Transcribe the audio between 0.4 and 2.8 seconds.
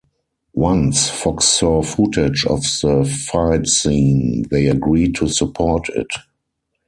Once Fox saw footage of